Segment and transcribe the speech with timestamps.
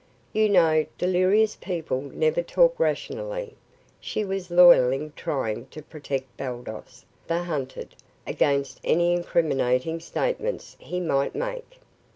[0.33, 3.55] You know delirious people never talk rationally."
[3.99, 7.93] She was loyally trying to protect Baldos, the hunted,
[8.25, 11.77] against any incriminating statements he might make.